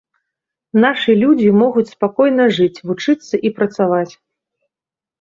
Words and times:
Нашы 0.85 1.11
людзі 1.25 1.49
могуць 1.61 1.85
спакойна 1.95 2.49
жыць, 2.59 2.81
вучыцца 2.91 3.35
і 3.47 3.57
працаваць. 3.63 4.13